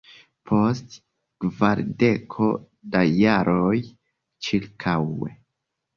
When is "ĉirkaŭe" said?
4.49-5.35